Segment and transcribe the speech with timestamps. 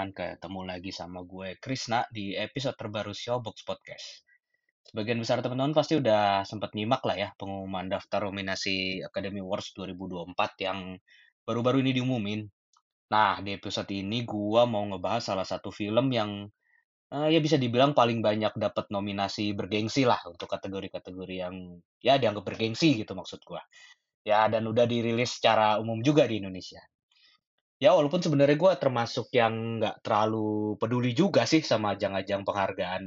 [0.00, 4.24] Teman-teman, ketemu lagi sama gue Krisna di episode terbaru Showbox Podcast.
[4.80, 10.32] Sebagian besar teman-teman pasti udah sempat nyimak lah ya pengumuman daftar nominasi Academy Awards 2024
[10.64, 10.96] yang
[11.44, 12.48] baru-baru ini diumumin.
[13.12, 16.48] Nah, di episode ini gue mau ngebahas salah satu film yang
[17.12, 22.48] eh, ya bisa dibilang paling banyak dapat nominasi bergengsi lah untuk kategori-kategori yang ya dianggap
[22.48, 23.60] bergengsi gitu maksud gue.
[24.24, 26.80] Ya, dan udah dirilis secara umum juga di Indonesia.
[27.80, 33.04] Ya walaupun sebenarnya gue termasuk yang nggak terlalu peduli juga sih sama ajang-ajang penghargaan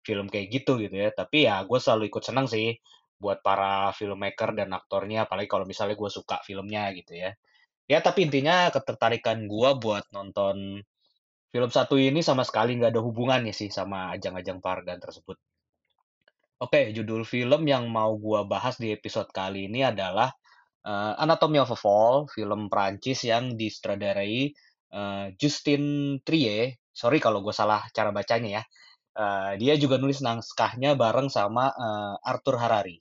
[0.00, 1.12] film kayak gitu gitu ya.
[1.12, 2.72] Tapi ya gue selalu ikut senang sih
[3.20, 7.30] buat para filmmaker dan aktornya, apalagi kalau misalnya gue suka filmnya gitu ya.
[7.84, 10.80] Ya tapi intinya ketertarikan gue buat nonton
[11.52, 15.36] film satu ini sama sekali nggak ada hubungannya sih sama ajang-ajang penghargaan tersebut.
[16.64, 20.32] Oke, judul film yang mau gue bahas di episode kali ini adalah
[20.84, 24.52] eh, Anatomy of a Fall, film Prancis yang disutradarai
[24.94, 26.76] eh, Justin Trier.
[26.94, 28.64] Sorry kalau gue salah cara bacanya ya.
[29.14, 32.96] Eh, dia juga nulis naskahnya bareng sama eh, Arthur Harari.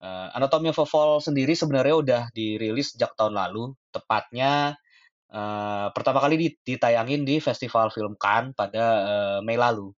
[0.00, 4.76] Eh, Anatomy of a Fall sendiri sebenarnya udah dirilis sejak tahun lalu, tepatnya
[5.32, 9.92] eh, pertama kali di- ditayangin di Festival Film Cannes pada eh, Mei lalu.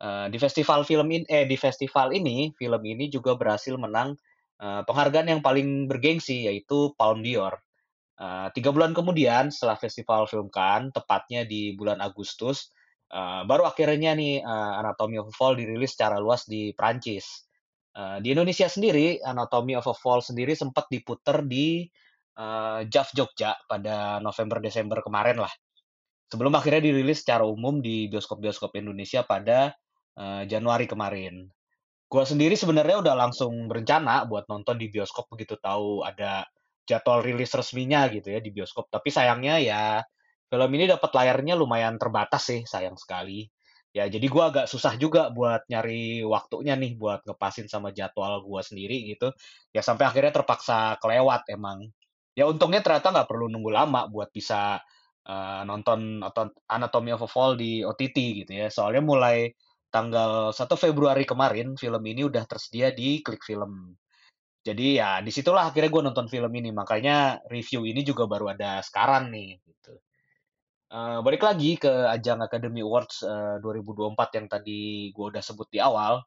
[0.00, 4.16] Eh, di festival film ini, eh di festival ini, film ini juga berhasil menang
[4.60, 7.56] eh, penghargaan yang paling bergengsi yaitu Palme d'Or.
[8.20, 12.68] Eh, tiga bulan kemudian setelah festival film Cannes, tepatnya di bulan Agustus,
[13.08, 17.48] eh, baru akhirnya nih eh, Anatomy of a Fall dirilis secara luas di Prancis.
[17.96, 21.88] Eh, di Indonesia sendiri, Anatomy of a Fall sendiri sempat diputer di
[22.36, 25.52] eh, JAF Jogja pada November-Desember kemarin lah.
[26.30, 29.74] Sebelum akhirnya dirilis secara umum di bioskop-bioskop Indonesia pada
[30.14, 31.50] eh, Januari kemarin.
[32.10, 36.42] Gua sendiri sebenarnya udah langsung berencana buat nonton di bioskop begitu tahu ada
[36.82, 38.90] jadwal rilis resminya gitu ya di bioskop.
[38.90, 39.82] Tapi sayangnya ya
[40.50, 43.46] film ini dapat layarnya lumayan terbatas sih, sayang sekali.
[43.94, 48.66] Ya jadi gua agak susah juga buat nyari waktunya nih buat ngepasin sama jadwal gua
[48.66, 49.30] sendiri gitu.
[49.70, 51.94] Ya sampai akhirnya terpaksa kelewat emang.
[52.34, 54.82] Ya untungnya ternyata nggak perlu nunggu lama buat bisa
[55.30, 58.66] eh, nonton atau Anatomy of a Fall di OTT gitu ya.
[58.66, 59.54] Soalnya mulai
[59.90, 63.92] tanggal 1 Februari kemarin film ini udah tersedia di Klik Film.
[64.60, 66.70] Jadi ya di situlah akhirnya gue nonton film ini.
[66.70, 69.58] Makanya review ini juga baru ada sekarang nih.
[69.60, 69.92] Gitu.
[70.90, 75.78] Eh, balik lagi ke ajang Academy Awards eh, 2024 yang tadi gue udah sebut di
[75.82, 76.22] awal.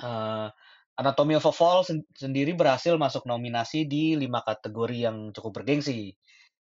[0.00, 0.48] Eh,
[0.92, 6.12] Anatomy of a Fall sen- sendiri berhasil masuk nominasi di lima kategori yang cukup bergengsi,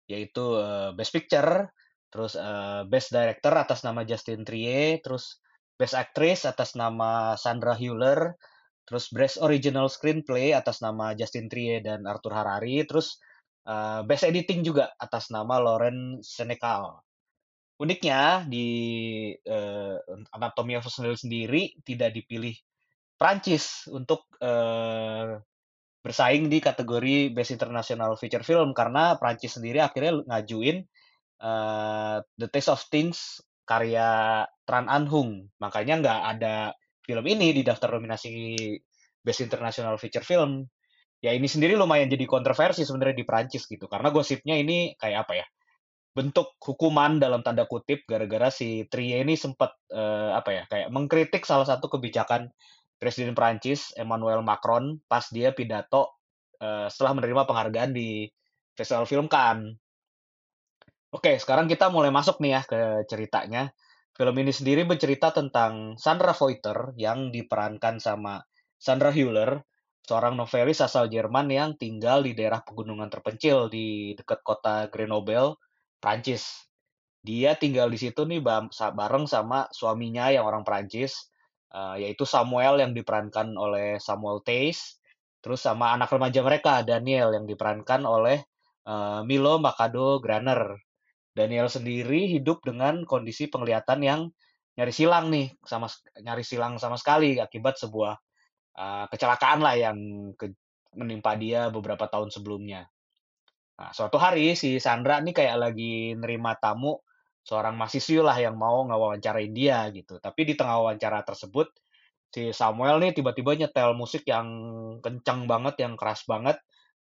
[0.10, 1.70] yaitu eh, Best Picture,
[2.10, 5.45] terus eh, Best Director atas nama Justin Trier, terus
[5.76, 8.40] Best Actress atas nama Sandra Hüller,
[8.88, 13.20] terus Best Original Screenplay atas nama Justin Trier dan Arthur Harari, terus
[13.68, 17.04] eh, Best Editing juga atas nama Lauren Senecal.
[17.76, 18.68] Uniknya di
[19.36, 19.98] eh,
[20.32, 22.56] Anatomy of a sendiri tidak dipilih
[23.20, 25.44] Prancis untuk eh,
[26.00, 30.88] bersaing di kategori Best International Feature Film karena Prancis sendiri akhirnya ngajuin
[31.44, 35.50] eh, The Taste of Things karya Tran Anh Hung.
[35.60, 36.56] Makanya nggak ada
[37.04, 38.32] film ini di daftar nominasi
[39.22, 40.66] Best International Feature Film.
[41.20, 45.34] Ya ini sendiri lumayan jadi kontroversi sebenarnya di Prancis gitu karena gosipnya ini kayak apa
[45.42, 45.46] ya?
[46.16, 51.44] bentuk hukuman dalam tanda kutip gara-gara si Trier ini sempat eh, apa ya kayak mengkritik
[51.44, 52.48] salah satu kebijakan
[52.96, 56.16] Presiden Prancis Emmanuel Macron pas dia pidato
[56.64, 58.32] eh, setelah menerima penghargaan di
[58.72, 59.76] Festival Film Cannes.
[61.16, 62.82] Oke, sekarang kita mulai masuk nih ya ke
[63.12, 63.64] ceritanya.
[64.18, 68.34] Film ini sendiri bercerita tentang Sandra Voiter yang diperankan sama
[68.86, 69.52] Sandra Hüller,
[70.08, 75.56] seorang novelis asal Jerman yang tinggal di daerah pegunungan terpencil di dekat kota Grenoble,
[76.04, 76.44] Prancis.
[77.30, 78.42] Dia tinggal di situ nih
[79.00, 81.32] bareng sama suaminya yang orang Perancis,
[81.72, 85.00] eee, yaitu Samuel yang diperankan oleh Samuel Tace,
[85.44, 88.44] terus sama anak remaja mereka, Daniel yang diperankan oleh,
[88.88, 90.76] eee, Milo Machado Graner.
[91.36, 94.22] Daniel sendiri hidup dengan kondisi penglihatan yang
[94.80, 98.14] nyaris hilang nih, sama sek nyaris hilang sama sekali akibat sebuah,
[98.80, 99.98] eee, kecelakaan lah yang
[100.40, 100.52] ke
[100.96, 102.88] menimpa dia beberapa tahun sebelumnya.
[103.80, 106.96] Nah, suatu hari si Sandra nih kayak lagi nerima tamu,
[107.44, 110.16] seorang mahasiswi lah yang mau ngewawancarain dia gitu.
[110.24, 111.68] Tapi di tengah wawancara tersebut,
[112.34, 114.48] si Samuel nih tiba-tiba nyetel musik yang
[115.04, 116.58] kencang banget, yang keras banget,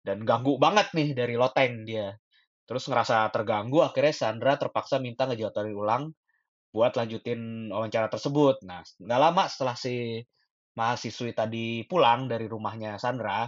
[0.07, 2.15] dan ganggu banget nih dari loteng dia.
[2.71, 6.03] Terus ngerasa terganggu, akhirnya Sandra terpaksa minta ngejadwalin ulang
[6.71, 8.63] buat lanjutin wawancara tersebut.
[8.63, 10.23] Nah, nggak lama setelah si
[10.79, 13.43] mahasiswi tadi pulang dari rumahnya Sandra,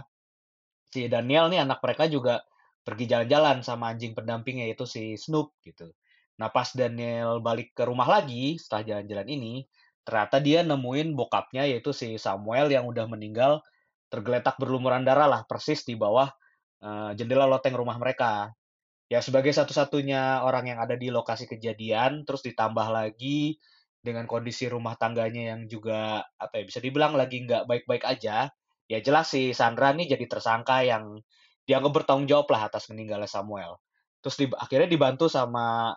[0.92, 2.44] si Daniel nih anak mereka juga
[2.84, 5.88] pergi jalan-jalan sama anjing pendampingnya yaitu si Snoop gitu.
[6.36, 9.54] Nah pas Daniel balik ke rumah lagi setelah jalan-jalan ini,
[10.04, 13.64] ternyata dia nemuin bokapnya yaitu si Samuel yang udah meninggal
[14.12, 16.28] tergeletak berlumuran darah lah persis di bawah
[16.84, 18.52] eh, jendela loteng rumah mereka.
[19.12, 23.60] Ya sebagai satu-satunya orang yang ada di lokasi kejadian, terus ditambah lagi
[24.04, 28.48] dengan kondisi rumah tangganya yang juga apa ya bisa dibilang lagi nggak baik-baik aja,
[28.88, 31.20] ya jelas si Sandra nih jadi tersangka yang
[31.68, 33.80] dianggap bertanggung jawab lah atas meninggalnya Samuel.
[34.20, 35.92] Terus di, akhirnya dibantu sama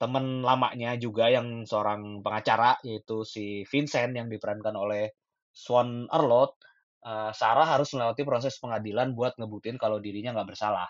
[0.00, 5.12] temen lamanya juga yang seorang pengacara yaitu si Vincent yang diperankan oleh
[5.52, 6.56] Swan Arlott.
[7.04, 10.88] eh, Sarah harus melewati proses pengadilan buat ngebuktiin kalau dirinya nggak bersalah.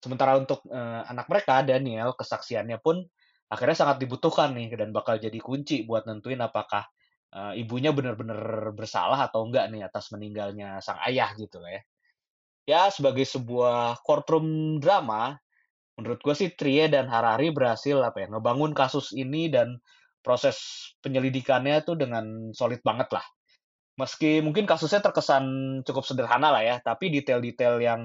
[0.00, 3.02] Sementara untuk eh, anak mereka Daniel kesaksiannya pun
[3.46, 6.84] akhirnya sangat dibutuhkan nih dan bakal jadi kunci buat nentuin apakah
[7.34, 11.82] eh, ibunya benar-benar bersalah atau enggak nih atas meninggalnya sang ayah gitu ya.
[12.66, 15.38] Ya sebagai sebuah courtroom drama,
[15.94, 19.78] menurut gue sih Trie dan Harari berhasil apa ya ngebangun kasus ini dan
[20.26, 20.58] proses
[21.06, 23.22] penyelidikannya tuh dengan solid banget lah.
[23.96, 25.46] Meski mungkin kasusnya terkesan
[25.86, 28.00] cukup sederhana lah ya, tapi detail-detail yang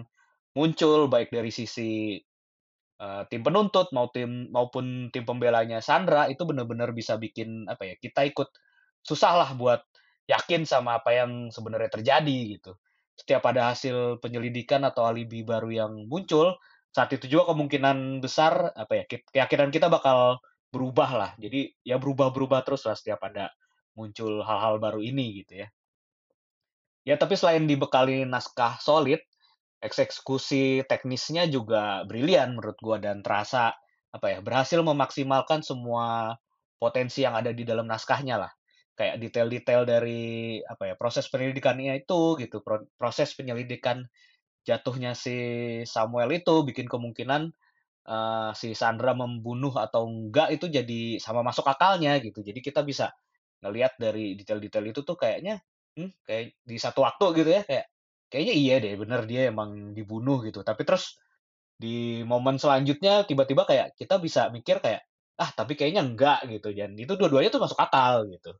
[0.57, 2.19] muncul baik dari sisi
[3.05, 7.95] eh, tim penuntut mau tim maupun tim pembelanya Sandra itu benar-benar bisa bikin apa ya
[7.99, 8.49] kita ikut
[9.01, 9.81] susah lah buat
[10.29, 12.71] yakin sama apa yang sebenarnya terjadi gitu.
[13.17, 16.57] Setiap ada hasil penyelidikan atau alibi baru yang muncul,
[16.95, 20.39] saat itu juga kemungkinan besar apa ya ke- keyakinan kita bakal
[20.71, 21.31] berubah lah.
[21.41, 23.51] Jadi ya berubah-berubah terus lah setiap ada
[23.97, 25.67] muncul hal-hal baru ini gitu ya.
[27.01, 29.21] Ya tapi selain dibekali naskah solid,
[29.81, 33.73] eksekusi teknisnya juga brilian menurut gua dan terasa
[34.13, 36.35] apa ya berhasil memaksimalkan semua
[36.81, 38.51] potensi yang ada di dalam naskahnya lah.
[38.97, 40.21] Kayak detail-detail dari
[40.67, 44.05] apa ya proses penyelidikannya itu gitu, pro- proses penyelidikan
[44.67, 45.35] jatuhnya si
[45.87, 47.51] Samuel itu bikin kemungkinan
[48.07, 52.41] eee, si Sandra membunuh atau enggak itu jadi sama masuk akalnya gitu.
[52.45, 53.13] Jadi kita bisa
[53.63, 55.61] ngelihat dari detail-detail itu tuh kayaknya,
[55.97, 57.85] hmm, kayak di satu waktu gitu ya, kayak
[58.31, 60.61] kayaknya iya deh bener dia emang dibunuh gitu.
[60.65, 61.19] Tapi terus
[61.77, 65.01] di momen selanjutnya tiba-tiba kayak kita bisa mikir kayak,
[65.41, 68.51] "Ah, tapi kayaknya enggak," gitu dan itu dua-duanya tuh masuk akal gitu.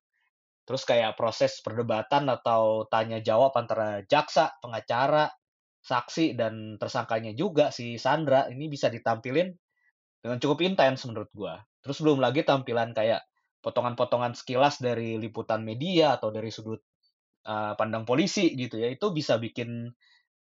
[0.68, 5.28] Terus kayak proses perdebatan atau tanya jawab antara jaksa, pengacara,
[5.84, 9.50] saksi, dan tersangkanya juga si Sandra ini bisa ditampilin
[10.24, 11.56] dengan cukup intens menurut gua.
[11.86, 13.22] Terus belum lagi tampilan kayak
[13.66, 16.82] potongan-potongan sekilas dari liputan media atau dari sudut
[17.46, 18.90] eh, pandang polisi gitu ya.
[18.94, 19.90] Itu bisa bikin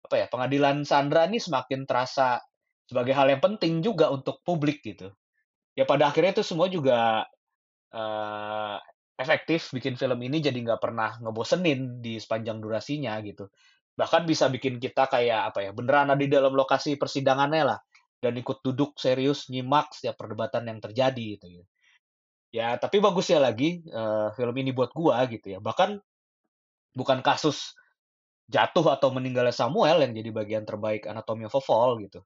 [0.06, 2.40] apa ya, pengadilan Sandra ini semakin terasa
[2.88, 5.12] sebagai hal yang penting juga untuk publik gitu.
[5.78, 7.26] Ya pada akhirnya itu semua juga
[7.92, 8.76] eee,
[9.18, 13.50] efektif bikin film ini jadi nggak pernah ngebosenin di sepanjang durasinya gitu.
[13.98, 17.78] Bahkan bisa bikin kita kayak apa ya, beneran ada di dalam lokasi persidangannya lah,
[18.22, 21.64] dan ikut duduk serius nyimak setiap perdebatan yang terjadi gitu ya.
[22.52, 26.00] Ya tapi bagusnya lagi, eee, film ini buat gua gitu ya, bahkan
[26.96, 27.76] bukan kasus
[28.48, 32.24] jatuh atau meninggalnya Samuel yang jadi bagian terbaik Anatomy of a Fall gitu.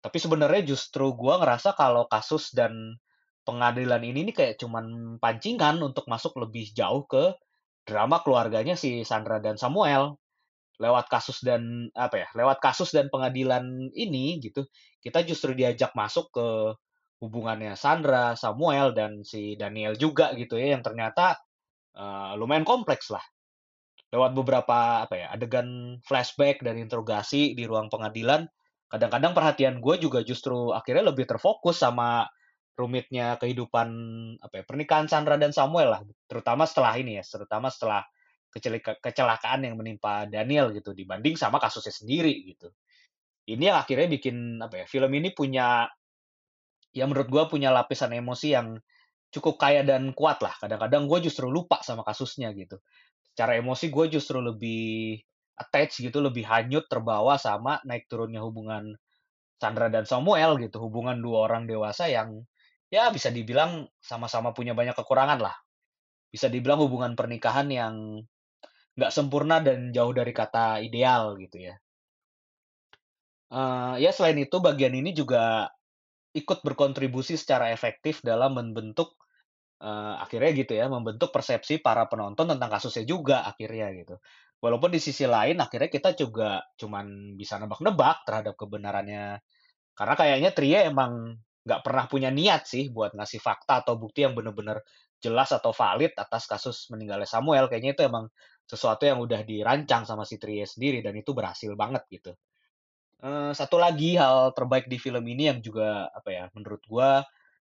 [0.00, 2.96] Tapi sebenarnya justru gua ngerasa kalau kasus dan
[3.44, 7.36] pengadilan ini nih kayak cuman pancingan untuk masuk lebih jauh ke
[7.88, 10.16] drama keluarganya si Sandra dan Samuel.
[10.78, 14.62] Lewat kasus dan apa ya, lewat kasus dan pengadilan ini gitu,
[15.02, 16.46] kita justru diajak masuk ke
[17.18, 21.34] hubungannya Sandra, Samuel, dan si Daniel juga gitu ya, yang ternyata
[21.98, 23.24] eh, lumayan kompleks lah.
[24.08, 28.48] Lewat beberapa apa ya, adegan flashback dan interogasi di ruang pengadilan,
[28.88, 32.24] kadang-kadang perhatian gue juga justru akhirnya lebih terfokus sama
[32.72, 33.88] rumitnya kehidupan
[34.40, 38.00] apa ya, pernikahan Sandra dan Samuel lah, terutama setelah ini ya, terutama setelah
[39.04, 42.72] kecelakaan yang menimpa Daniel gitu dibanding sama kasusnya sendiri gitu.
[43.44, 45.84] Ini yang akhirnya bikin apa ya, film ini punya
[46.96, 48.80] ya menurut gue punya lapisan emosi yang
[49.28, 50.56] cukup kaya dan kuat lah.
[50.56, 52.80] Kadang-kadang gue justru lupa sama kasusnya gitu.
[53.38, 55.14] Secara emosi gue justru lebih
[55.54, 58.98] attach gitu, lebih hanyut terbawa sama naik turunnya hubungan
[59.62, 60.82] Sandra dan Samuel gitu.
[60.82, 62.42] Hubungan dua orang dewasa yang
[62.90, 65.54] ya bisa dibilang sama-sama punya banyak kekurangan lah.
[66.34, 67.94] Bisa dibilang hubungan pernikahan yang
[68.98, 71.78] nggak sempurna dan jauh dari kata ideal gitu ya.
[73.54, 75.70] Uh, ya selain itu bagian ini juga
[76.34, 79.17] ikut berkontribusi secara efektif dalam membentuk
[79.82, 84.16] uh, akhirnya gitu ya, membentuk persepsi para penonton tentang kasusnya juga akhirnya gitu.
[84.58, 89.38] Walaupun di sisi lain akhirnya kita juga cuman bisa nebak-nebak terhadap kebenarannya.
[89.94, 94.34] Karena kayaknya Tria emang nggak pernah punya niat sih buat ngasih fakta atau bukti yang
[94.34, 94.82] bener-bener
[95.22, 97.70] jelas atau valid atas kasus meninggalnya Samuel.
[97.70, 98.26] Kayaknya itu emang
[98.66, 102.34] sesuatu yang udah dirancang sama si Tria sendiri dan itu berhasil banget gitu.
[103.18, 107.26] Uh, satu lagi hal terbaik di film ini yang juga apa ya menurut gua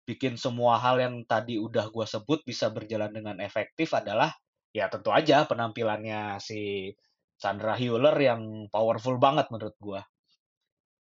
[0.10, 4.34] bikin semua hal yang tadi udah gua sebut bisa berjalan dengan efektif adalah
[4.74, 6.94] ya tentu aja penampilannya si
[7.38, 10.02] Sandra Hewler yang powerful banget menurut gua.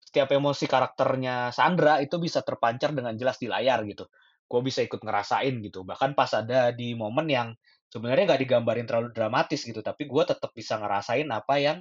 [0.03, 4.07] Setiap emosi karakternya Sandra itu bisa terpancar dengan jelas di layar gitu.
[4.47, 5.83] Gue bisa ikut ngerasain gitu.
[5.83, 7.49] Bahkan pas ada di momen yang
[7.91, 11.79] sebenarnya nggak digambarin terlalu dramatis gitu, tapi gue tetap bisa ngerasain apa yang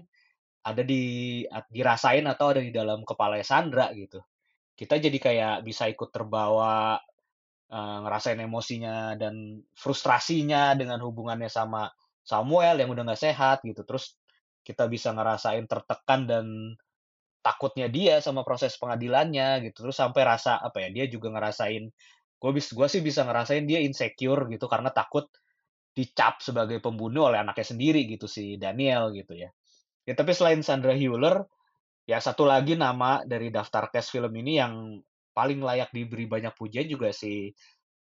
[0.65, 4.19] ada di dirasain atau ada di dalam kepala Sandra gitu.
[4.75, 6.99] Kita jadi kayak bisa ikut terbawa
[7.71, 11.89] uh, ngerasain emosinya dan frustrasinya dengan hubungannya sama
[12.25, 13.85] Samuel yang udah nggak sehat gitu.
[13.85, 14.17] Terus
[14.65, 16.45] kita bisa ngerasain tertekan dan
[17.45, 19.85] takutnya dia sama proses pengadilannya gitu.
[19.89, 20.89] Terus sampai rasa apa ya?
[20.89, 21.85] Dia juga ngerasain
[22.35, 25.25] gue bis gue sih bisa ngerasain dia insecure gitu karena takut
[25.95, 29.49] dicap sebagai pembunuh oleh anaknya sendiri gitu si Daniel gitu ya.
[30.05, 31.47] Ya tapi selain Sandra Hewler,
[32.05, 35.01] ya satu lagi nama dari daftar cast film ini yang
[35.35, 37.51] paling layak diberi banyak pujian juga si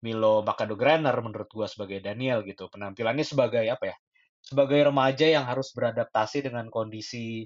[0.01, 0.45] Milo
[0.79, 2.71] Graner menurut gua sebagai Daniel gitu.
[2.71, 3.97] Penampilannya sebagai apa ya?
[4.39, 7.43] Sebagai remaja yang harus beradaptasi dengan kondisi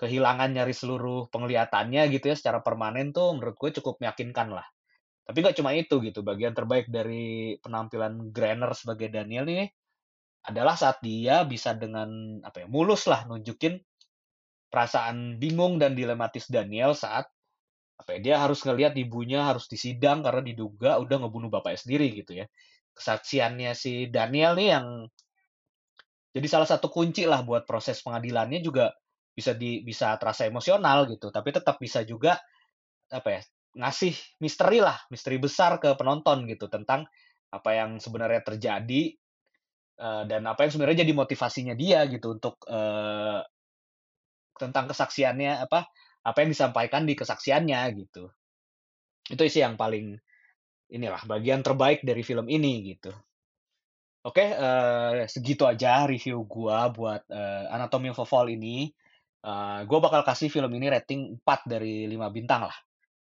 [0.00, 4.64] kehilangan nyari seluruh penglihatannya gitu ya secara permanen tuh menurut gue cukup meyakinkan lah.
[5.28, 6.24] Tapi nggak cuma itu gitu.
[6.24, 9.68] Bagian terbaik dari penampilan Graner sebagai Daniel nih
[10.48, 13.76] adalah saat dia bisa dengan apa ya mulus lah nunjukin
[14.72, 17.28] perasaan bingung dan dilematis Daniel saat
[18.00, 22.40] apa ya dia harus ngelihat ibunya harus disidang karena diduga udah ngebunuh bapaknya sendiri gitu
[22.40, 22.46] ya.
[22.96, 24.86] Kesaksiannya si Daniel nih yang
[26.32, 28.94] jadi salah satu kunci lah buat proses pengadilannya juga
[29.36, 31.28] bisa di bisa terasa emosional gitu.
[31.28, 32.40] Tapi tetap bisa juga
[33.12, 33.40] apa ya
[33.70, 37.06] ngasih misteri lah misteri besar ke penonton gitu tentang
[37.50, 39.14] apa yang sebenarnya terjadi
[39.98, 43.42] uh, dan apa yang sebenarnya jadi motivasinya dia gitu untuk uh,
[44.58, 45.86] tentang kesaksiannya apa
[46.20, 48.28] apa yang disampaikan di kesaksiannya gitu.
[49.30, 50.18] Itu sih yang paling
[50.90, 53.14] inilah bagian terbaik dari film ini gitu.
[54.20, 58.92] Oke uh, segitu aja review gua buat uh, Anatomy of a Fall ini.
[59.40, 62.76] Uh, gua bakal kasih film ini rating 4 dari 5 bintang lah.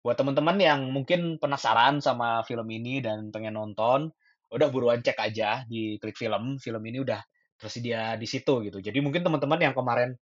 [0.07, 4.14] Buat teman-teman yang mungkin penasaran sama film ini dan pengen nonton
[4.47, 6.62] udah buruan cek aja di klik film.
[6.62, 7.19] Film ini udah
[7.59, 8.78] tersedia di situ gitu.
[8.78, 10.14] Jadi mungkin teman-teman yang kemarin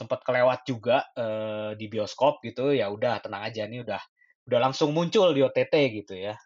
[0.00, 4.00] sempat kelewat juga uh, di bioskop gitu ya udah tenang aja nih udah
[4.48, 6.40] udah langsung muncul di OTT gitu ya.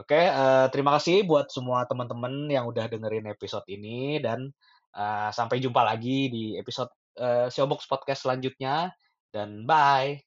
[0.00, 4.48] Oke uh, terima kasih buat semua teman-teman yang udah dengerin episode ini dan
[4.96, 6.88] uh, sampai jumpa lagi di episode
[7.20, 8.96] uh, Showbox Podcast selanjutnya
[9.28, 10.24] dan bye